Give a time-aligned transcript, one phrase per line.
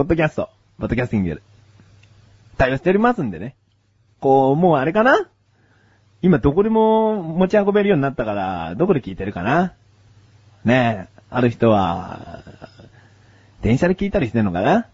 [0.00, 0.48] ポッドキャスト、
[0.78, 1.42] ポッドキャスティング
[2.56, 3.54] 対応しておりますんでね。
[4.18, 5.28] こう、もうあれかな？
[6.22, 9.74] 今どこでも持ち運べるようになったから、どこで聞いてるかな？
[10.64, 12.42] ねえ、ある人は、
[13.60, 14.86] 電車で聞いたりしてんのかな？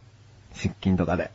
[0.54, 1.30] 出勤とかで。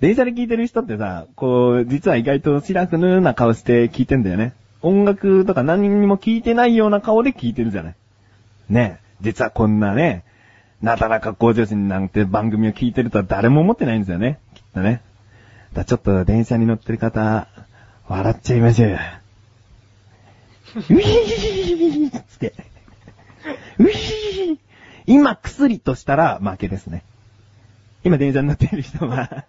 [0.00, 4.54] 電車で聞いてる人ってさ、こう、実は意外とシラフヌーな顔して聞いてんだよね。
[4.80, 7.94] 音楽とか何にも聞いてないような顔で聞いてるじゃない。
[8.70, 10.24] ねえ、実はこんなね、
[10.82, 14.38] なだらか向上心なんて番組を聞いてるとは誰も思ってないんですよね。
[14.54, 15.02] きっとね。
[15.72, 17.48] だちょっと電車に乗ってる方、
[18.08, 18.98] 笑っちゃいましょうよ。
[20.76, 22.54] ウィーつって。
[23.78, 24.58] ウィー
[25.06, 27.04] 今薬としたら負けですね。
[28.04, 29.44] 今電車に乗っている人は、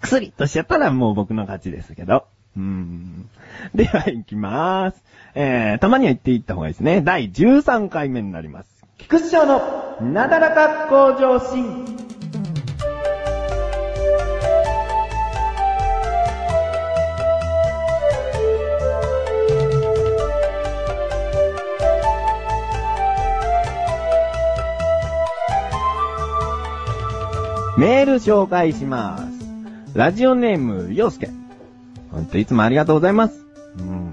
[0.00, 2.26] 薬としちゃったらもう僕の勝ちですけど。
[2.56, 3.28] うん。
[3.74, 5.02] では行きまーす。
[5.34, 7.02] えー、たまには言っていった方がいいですね。
[7.02, 8.75] 第13回目になります。
[8.98, 11.84] 菊師匠のなだらか向上心。
[27.78, 29.24] メール紹介します。
[29.94, 31.30] ラジオネーム、ようすけ。
[32.10, 33.44] ほんといつもありがとうございます。
[33.78, 34.12] うん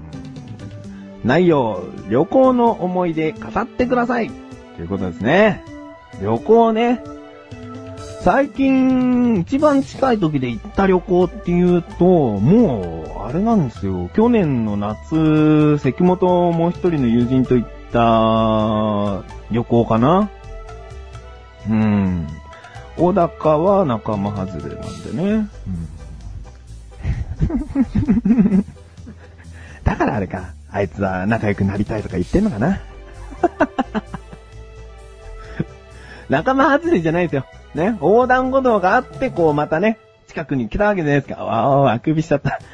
[1.24, 4.43] 内容、旅行の思い出語ってください。
[4.76, 5.64] ということですね。
[6.20, 7.02] 旅行ね。
[8.24, 14.08] 最近、一番近い時で行った旅行っていうと、もう、あれなんですよ。
[14.14, 20.30] 去年の夏、関本もう一人の友人と行った旅行かな。
[21.68, 22.26] うん。
[22.96, 25.48] 小高は仲間外れなんでね。
[28.40, 28.64] うん、
[29.84, 30.54] だからあれか。
[30.70, 32.80] あいつは仲良くなりたいとか言ってんのかな。
[36.28, 37.46] 仲間外れじゃないですよ。
[37.74, 37.96] ね。
[38.00, 39.98] 横断歩道があって、こうまたね、
[40.28, 41.44] 近くに来たわけじゃないですか。
[41.44, 42.58] わあ、あくびしちゃった。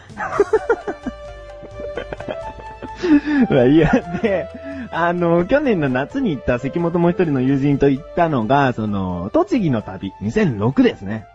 [3.51, 3.91] まあいや、
[4.23, 4.49] で、
[4.93, 11.27] あの、去年の夏に行った関本も一人の友人と行ったのが、その、栃木の旅、2006ですね。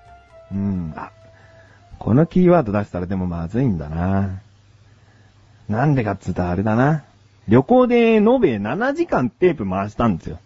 [0.51, 0.93] うん。
[0.95, 1.11] あ、
[1.99, 4.41] このキーワード出したらでもまずいんだな。
[5.69, 7.03] なんでかっつうとあれだな。
[7.47, 10.39] 旅行で延べ7時間テープ回したんですよ。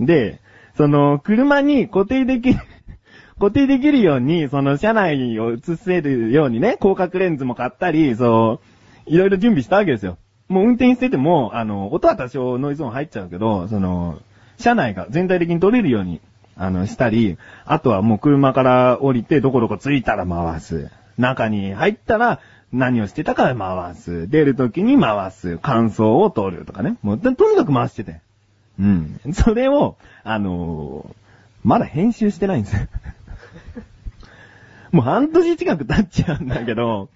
[0.00, 0.40] で、
[0.76, 2.60] その、車に固定できる、
[3.38, 8.60] 固定できるように、その、車内を映せるようにね、広角レンズも買ったり、そ
[9.06, 10.18] う、いろいろ準備したわけですよ。
[10.48, 14.18] もう運転してても、あの、音は多少ノイズ音入っちゃうけど、その、
[14.58, 16.20] 車内が全体的に撮れるように、
[16.56, 20.90] あの、したり、あとはもう車から降りて、どこどこ着いたら回す。
[21.18, 22.40] 中に入ったら、
[22.72, 24.28] 何をしてたか回す。
[24.28, 25.58] 出るときに回す。
[25.58, 26.96] 感想を取るとかね。
[27.02, 28.20] もう、とにかく回してて。
[28.78, 29.20] うん。
[29.32, 31.22] それを、あのー
[31.64, 32.88] まだ編集してないんですよ。
[34.90, 37.08] もう半年近く経っちゃうんだけど、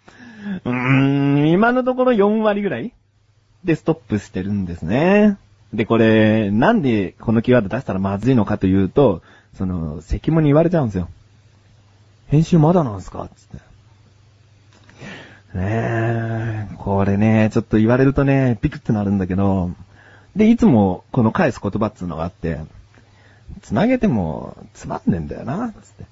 [0.65, 2.93] うーん、今のところ4割ぐらい
[3.65, 5.37] でストップしてるんですね。
[5.75, 9.23] で、これ、なんでこのキーワード出したらまずいのかというと、
[9.55, 11.09] その、関門に言われちゃうんですよ。
[12.29, 13.57] 編集まだなんすかつって。
[15.59, 19.73] ねえ、これね、ちょっと言われるとね、ピクってなるんだけど、
[20.37, 22.59] で、いつもこの返す言葉っつうのがあって、
[23.63, 26.05] 繋げてもつまんねえんだよな、つって。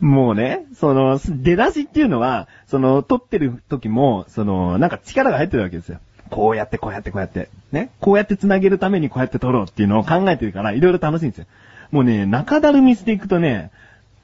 [0.00, 5.98] もうね、その、出だしっていうのは、その、撮ってる時も、その、なんか力が入ってるわけですよ。
[6.30, 7.48] こうやって、こうやって、こうやって。
[7.72, 7.90] ね。
[8.00, 11.46] こうやって繋げるためにこうやって撮ろうっていうのを考えてるから、いろいろ楽しいんですよ。
[11.92, 13.70] もうね、中だるみしていくとね、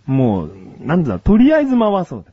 [0.07, 0.51] もう、
[0.81, 2.25] なんだろう、とりあえず回そう。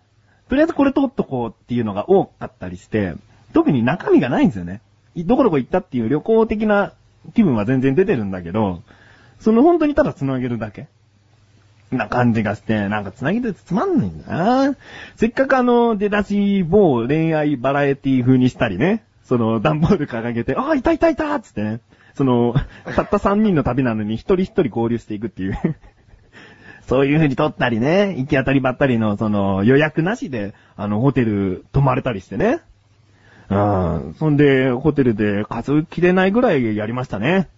[0.50, 3.14] とりあえずこれ撮っとこうっていうのが多かったりして、
[3.54, 4.82] 特に中身がないんですよね。
[5.16, 6.94] どこどこ行ったっていう旅行的な
[7.34, 8.82] 気分は全然出てるんだけど、
[9.40, 10.88] その本当にただ繋げるだけ
[11.92, 14.76] な感じがして、なんか繋げてつまんないんだな
[15.16, 21.82] せっかくあの、出だし某恋愛バラエティ風にしたりね、その、段ボール掲げて、ああ、いたいたいたつってね、
[22.16, 22.54] その、
[22.96, 25.58] たった3人の旅なのに一人一人合流していくっていう。
[26.88, 32.62] そういう風に撮ったりね、行き当たりばったりの、その、予約なしで、あの、ホテル泊まれたりしてね。
[33.50, 34.16] うん。
[34.18, 37.50] そんで、ホテルで数えきれないぐらいやりましたね。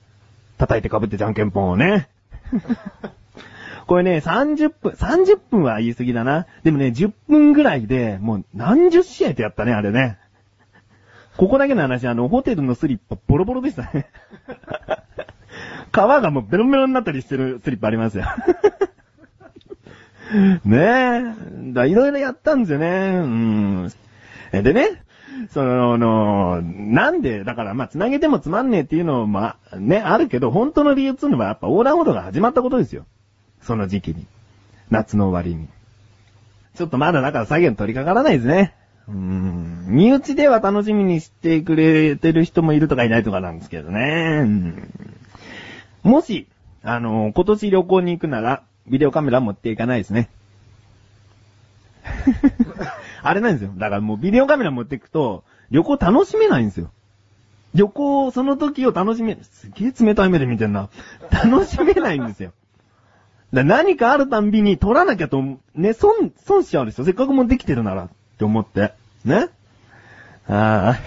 [0.58, 2.08] 叩いて被ってじゃんけんぽんをね。
[3.88, 6.46] これね、30分、30分は言い過ぎだな。
[6.64, 10.18] でもね、10分ぐらいで、もう何十試合とやったね、あれね。
[11.38, 14.08] ここだけの話、あの、ホテルのスリッパボロボロでしたね。
[15.92, 18.26] 皮がもうベロベロになったりしてるスリッパありますよ。
[20.64, 21.74] ねえ。
[21.74, 22.88] だ、いろいろやったんですよね。
[23.18, 23.92] うん。
[24.52, 25.02] でね、
[25.50, 33.06] その、なんで、だからまあ、繋げてもつまんねえっていうのも、まあ、ね、あるけど、本当の理由っていうのはやっぱ横断歩道が始まったことですよ。
[33.62, 34.26] その時期に。
[34.90, 35.68] 夏の終わりに。
[36.76, 38.74] ちょっとまだだから作業に取り掛からないですね。
[39.08, 39.86] うん。
[39.88, 44.46] 身内では楽しみにしてくれてる人もいるとかいないとかなんですけどね。
[46.04, 46.48] もし、
[46.84, 50.30] あの、今年旅行に行くなら、ビデオカメラ持っていかないですね。
[53.24, 53.72] あれなんですよ。
[53.76, 56.92] だからもうビデオカメラ持っていくと、旅行楽しめないんですよ。
[57.74, 60.90] 旅行、その時を楽しめ、すげえ冷たい目で見てんな。
[61.32, 62.52] 楽しめないんですよ。
[63.54, 65.44] だ何かあるたんびに撮らなきゃと、
[65.76, 67.06] ね、損、損しちゃうんですよ。
[67.06, 68.94] せっかくもできてるなら、って思って。
[69.24, 69.50] ね
[70.48, 71.00] ああ。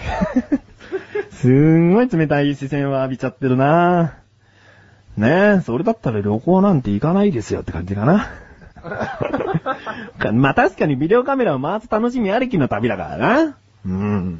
[1.31, 4.15] すんごい冷たい視線を浴びちゃってるな
[5.17, 8.29] ねえ、それだったら旅行なんて行かないですよって感じかな。
[10.33, 13.57] まあ確かにビデオカメラを回す楽しみありきの旅だからな。
[13.85, 14.39] うん。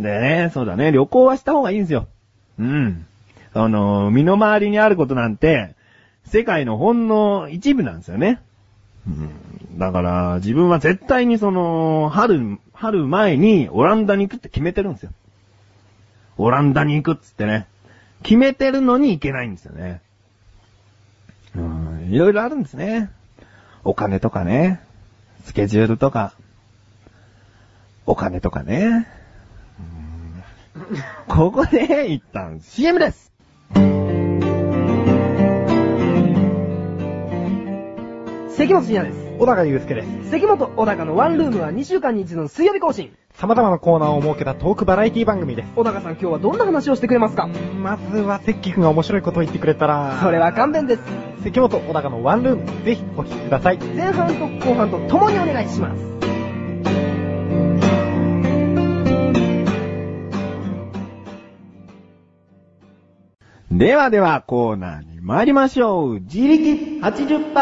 [0.00, 2.08] でね、そうだね、旅行はした方がいいんですよ。
[2.58, 3.06] うん。
[3.52, 5.74] あの、身の回りにあることなんて、
[6.26, 8.40] 世界のほんの一部なんですよね。
[9.06, 9.78] うん。
[9.78, 15.12] だから、自分は絶対にその、春、春前にオランダに行くって決めてるんですよ。
[16.36, 17.66] オランダに行くっつってね。
[18.22, 20.00] 決めてるのに行けないんですよね。
[21.54, 23.10] うん、いろいろあるんですね。
[23.84, 24.80] お金とかね。
[25.44, 26.34] スケジュールとか。
[28.06, 29.06] お金とかね。
[31.28, 33.33] ここで一旦 CM です
[38.56, 39.20] 関本信也です。
[39.36, 40.30] 小高祐介です。
[40.30, 43.12] 関本小高のワンルームは2週間に一度の水曜日更新。
[43.32, 45.72] 様々なコーナーを設けたトークバラエティ番組です。
[45.74, 47.48] 小高さん今日はどんな話をしてくれますか？
[47.48, 51.02] まずは、関君が面白いことを言ってくれたら、それは勘弁です。
[51.42, 53.78] 関本小高のワンルーム、ぜひお聞きください。
[53.78, 56.13] 前半と後半と共にお願いします。
[63.84, 66.20] ではではコーナーに参りましょう。
[66.20, 67.52] 自力 80%!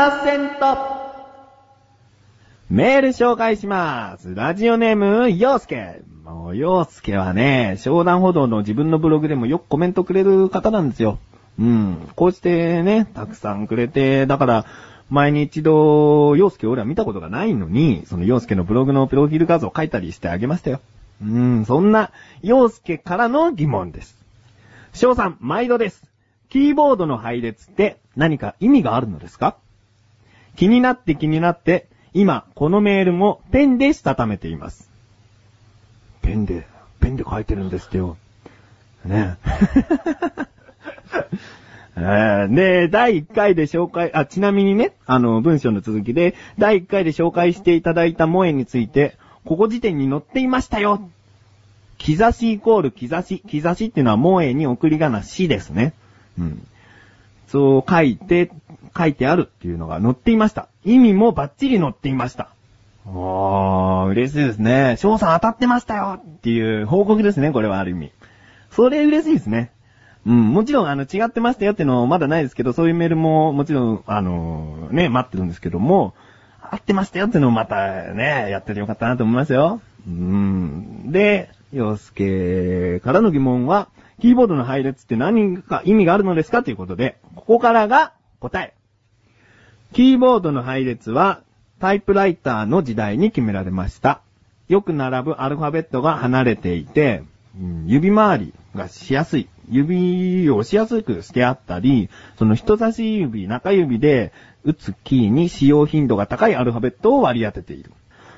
[2.70, 4.32] メール紹介します。
[4.32, 6.00] ラジオネーム、ようすけ。
[6.22, 11.18] もう、ようすけはね、商談歩道の自分のブログでもよくコメントくれる方なんですよ。
[11.58, 12.08] うん。
[12.14, 14.66] こうしてね、たくさんくれて、だから、
[15.10, 20.78] 前に一度、洋介俺は見たことがないのに、その洋介のブログのプロフィール画像を書いたりしてあげましたよ。
[21.20, 24.16] うん、そんな、洋介からの疑問です。
[24.92, 26.11] 翔さん、毎度です。
[26.52, 29.56] キーボードの配列って何か意味があるのですか？
[30.54, 34.90] 気になって気になって、今、このメールもペンでしたためています。
[36.20, 36.66] ペンで、
[37.00, 38.18] ペンで書いてるんですってよ。
[39.06, 39.36] ね
[41.96, 49.16] えで、第1回で紹介、あ、ちなみにね、あの、文章の続きで、第1回で紹介していただいた萌えについて、
[49.46, 51.08] ここ時点に載っていましたよ
[51.96, 53.42] 兆しイコール兆し。
[53.50, 55.94] 兆しっていうのは萌えに送り仮名しですね。
[56.38, 56.66] うん。
[57.48, 58.50] そう書いて、
[58.96, 60.68] 書いてあるっていうのが載っていました。
[60.84, 62.48] 意味もバッチリ載っていました。
[63.06, 64.96] あー、嬉しいですね。
[64.98, 68.12] 翔さん当たってましたよっていう報告ですね、これはある意味。
[68.70, 69.70] それ嬉しいですね。
[70.24, 76.14] うん、もちろん、あの、違ってましたよっていうのまだないですけど、そういうメールも、もちろん、あのね、待ってるんですけども、
[76.60, 79.80] 合ってましたよっていうのをまたね、やっててよかったなと思いますよ。
[80.06, 81.10] うん。
[81.10, 83.88] で、洋介からの疑問は、
[84.22, 88.72] キーボードの配列って何か意味があるのですかということで、ここからが答え。
[89.92, 91.42] キーボードの配列は、
[91.80, 94.20] タイプライターの時代に決められました。
[94.68, 97.24] よく並ぶアルファベットが離れていて、
[97.86, 99.48] 指回りがしやすい。
[99.68, 107.90] 指をしやすくしてあったり、その人差し指、中指で打つキーに使用頻度が高いアルファベットを割り当てている。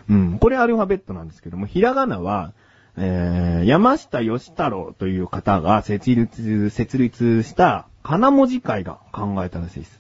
[0.08, 2.54] うん、これアルファベットなんですけども、ひらがなは、
[2.96, 9.98] えー、山下義太郎という方が設立、設立した、かな文字会が考えたらしいです。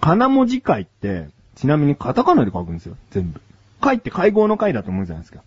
[0.00, 3.40] かな文字会って、ちなみにカタカナで書くんですよ、全部。
[3.80, 5.42] 会って会合の会だと思うじゃないですか。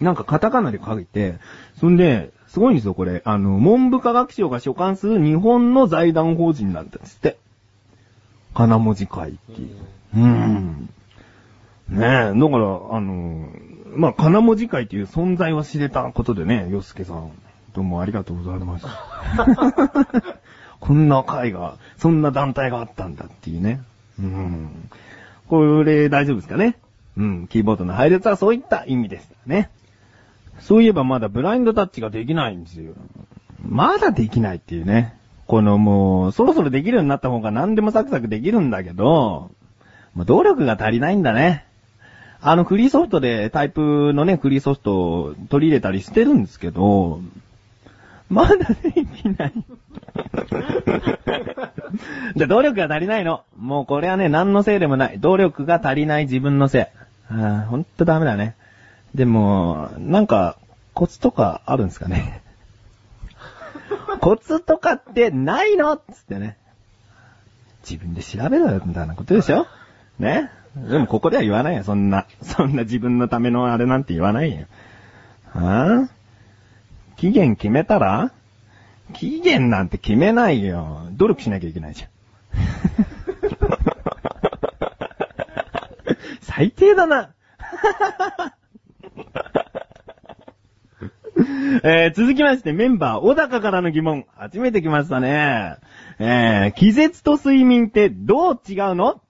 [0.00, 1.36] なんかカタカナで書いて、
[1.80, 3.22] そんで、すごいんですよ、これ。
[3.24, 7.38] あの、文部科学省が所管する日本の財団法人なんですって。
[8.54, 9.76] かな文字会っていう。
[10.16, 10.88] うん。
[11.88, 13.48] ねえ、だから、あの、
[13.96, 17.32] まあ、かな文字会っていう存在を知れたことでね、よすけさん、
[17.74, 18.86] どうもありがとうございます。
[20.80, 23.80] こんな会が、そんな団体があったんだっていうね。
[24.18, 24.88] うん。
[25.48, 26.76] これ大丈夫ですかね
[27.16, 27.48] うん。
[27.48, 29.70] キーボードの配列はそういった意味でしたね。
[30.60, 32.92] そういえばまだブラインドタッチができないんですよ。
[33.62, 35.14] まだできないっていうね。
[35.46, 39.50] このもう、そろそろできるようになった方が何でもサクサクできるんだけど、
[40.14, 41.65] まあ、努力が足りないんだね。
[42.48, 47.20] あのフリーソフトでタイプのね、フリーソフトを取り入れたりしてるんですけど、
[48.30, 49.52] まだできない。
[52.36, 53.42] じゃ、努力が足りないの。
[53.58, 55.18] もうこれはね、何のせいでもない。
[55.18, 56.82] 努力が足りない自分のせい。
[57.34, 58.54] ああ、ほんとダメだね。
[59.12, 60.56] でも、なんか、
[60.94, 62.42] コツとかあるんですかね。
[64.22, 66.56] コツとかってないのつってね。
[67.82, 69.66] 自分で調べろよ、みたいなことでしょ
[70.20, 72.26] ねでもここでは言わないよ、そんな。
[72.42, 74.66] そんな自分のためのあれなんて言わないよ。
[75.52, 78.30] はぁ、期限決めたら？
[79.14, 81.08] 期限なんて決めないよ。
[81.12, 82.10] 努力しなきゃいけないじゃん。
[86.42, 87.30] 最低だな。
[91.84, 94.26] えー、続きまして、メンバー、小高からの疑問。
[94.36, 95.76] 初めて来ましたね。
[96.18, 99.20] えー、気絶と睡眠ってどう違うの？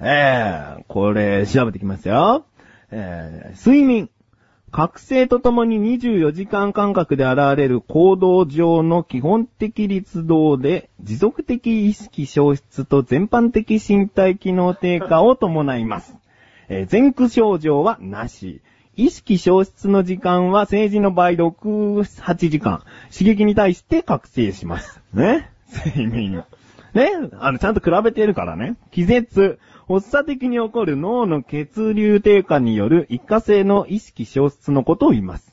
[0.00, 2.46] えー、これ、調べてきますよ。
[2.90, 4.10] えー、睡眠。
[4.72, 16.14] 覚醒とともに24時間間隔で現れる行動上の基本的律動で、持続的意識消失と全般的身体機能低下を伴います。
[16.68, 18.62] えー前駆症状はなし。
[18.96, 22.84] 意識消失の時間は政治の場合6、8時間。
[23.12, 25.00] 刺激に対して覚醒します。
[25.12, 26.44] ね睡眠。
[26.94, 28.76] ねあの、ちゃんと比べてるからね。
[28.92, 29.58] 気絶。
[29.90, 35.52] 発作的に起こる脳の血流低下による一過性の意識消失のことを言います。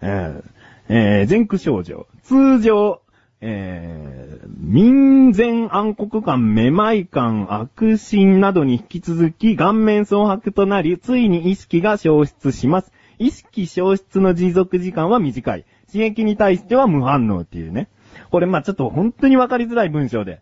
[0.00, 0.42] えー
[0.88, 2.08] えー前駆症状。
[2.24, 3.00] 通常、
[3.40, 12.92] えー、民前暗黒感、めまい感、悪心などに引き続き顔面蒼白となり、ついに意識が消失します。
[13.20, 15.64] 意識消失の持続時間は短い。
[15.86, 17.88] 刺激に対しては無反応っていうね。
[18.32, 20.40] これまあちょっと本当にわかりづらい文章で、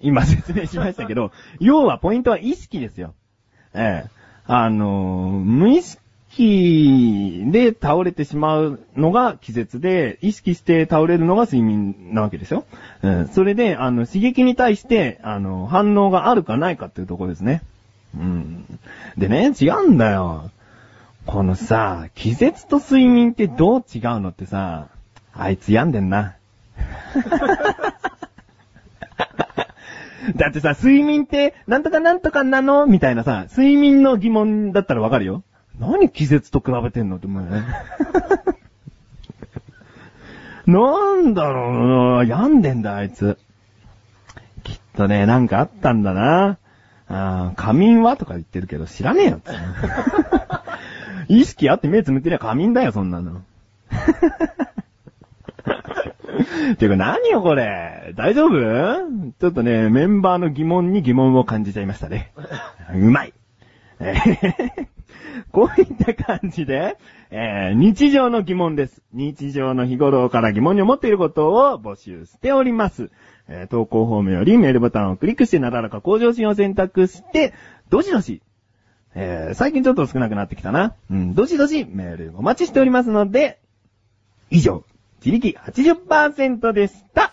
[0.00, 3.14] 今説明しましたけど、 要はポイントは意識ですよ。
[3.74, 4.10] ええ
[4.46, 12.64] あのー無意識で倒れてしまうのが気絶で、意識して倒れるのが睡眠なわけでしょ
[13.02, 13.28] うん。
[13.28, 17.62] それで、あの、刺激に対して、あの、反応があるかないかっていうところですね。
[18.16, 18.64] うん。
[19.18, 20.50] でね、違うんだよ。
[21.26, 24.88] このさ、気絶と睡眠ってどう違うのってさ、
[25.32, 26.34] あいつ病んでんな。
[30.36, 32.86] だってさ、睡眠って、なんとかなんとかなの？
[32.86, 35.42] みたいなさ、睡眠の疑問だったらわかるよ。
[35.78, 37.64] 何気絶と比べてんのって思うよね。
[40.66, 43.38] なんだろうな病んでんだ、あいつ。
[44.62, 46.58] きっとね、なんかあったんだな。
[47.08, 48.16] あー仮眠は？
[48.16, 49.40] とか言ってるけど知らねえよ。
[51.28, 53.42] 意識あって目つむってりゃ仮眠だよ、そんなの。
[56.78, 58.52] ていうか何よこれ大丈夫？
[59.38, 62.32] ちょっとね、メンバーの疑問に疑問を感じちゃいましたね。
[62.94, 63.32] うまい。
[64.00, 64.14] え
[64.82, 64.86] ー
[65.52, 66.96] こういった感じで、
[67.30, 69.02] えー日常の疑問です。
[69.12, 73.10] 日常の日頃から疑問に思っていることを募集しております。
[73.48, 77.52] えー投稿フォームよりメールボタンをクリックしてなだらか向上心を選択して、
[77.90, 78.42] どしどし、
[79.14, 80.94] えー最近ちょっと少なくなってきたな。
[81.10, 83.58] うん、どしどしメールお待ちしておりますので、
[84.50, 84.84] 以上、
[85.22, 87.32] 自力80%でした。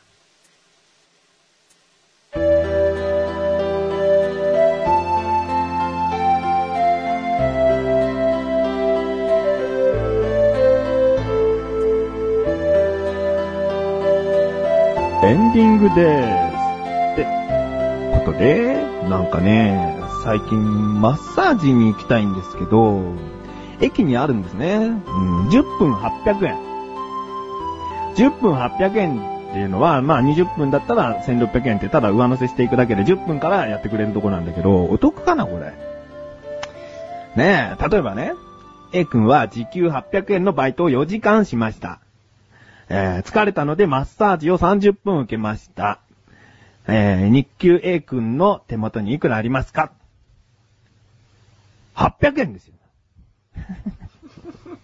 [15.24, 16.58] エンディングでーす。
[17.14, 17.26] って
[18.26, 23.02] ことで、なんかね、最近マッサージに行きたいんですけど、
[23.80, 24.76] 駅にあるんですね。
[24.76, 26.67] うん、10分800円。
[28.18, 35.74] 10分800円っていうのは、まあ20分だったら1600円ってただ上乗せしていくだけで10分からやってくれるとこなんだけど、お得かなこれ。
[37.36, 38.34] ねえ、例えばね、
[38.92, 42.00] A 君は時給800円のバイトを4時間しました。
[42.90, 46.00] えー疲れたのでマッサージを30分受けました。
[46.88, 49.92] えー日給 A 君の手元にいくらありますか
[51.96, 52.74] ?800 円ですよ。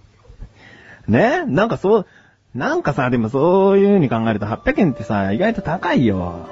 [1.08, 2.08] ねえなんかそう、
[2.56, 6.48] なんかさ、でもそういう風に考えると800円ってさ、意外と高いよ。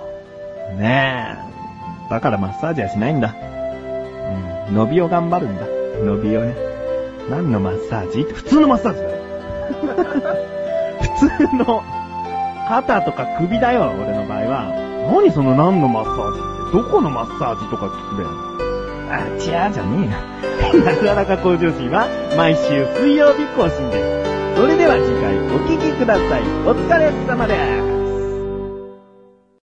[0.77, 1.37] ね
[2.07, 2.09] え。
[2.09, 3.35] だからマッサージはしないんだ。
[4.67, 4.75] うん。
[4.75, 5.65] 伸びを頑張るんだ。
[6.03, 6.55] 伸びをね。
[7.29, 8.23] 何のマッサージ？
[8.23, 9.21] 普通のマッサージだよ。
[11.19, 11.83] 普通の、
[12.67, 14.73] 肩とか首だよ、俺の場合は。
[15.11, 18.23] 何その何のマッサージって、どこのマッサージとか聞くべ
[19.13, 20.09] あ、ちゃーじゃね
[20.73, 20.81] えよ。
[20.83, 24.20] なかなか向上心は毎週水曜日更新です。
[24.55, 26.41] それでは次回お聴きください。
[26.67, 27.80] お疲れ様です。